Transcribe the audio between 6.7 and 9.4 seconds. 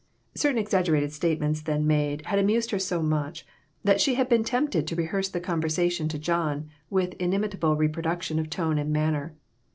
with inimitable reproduction of tone and manner.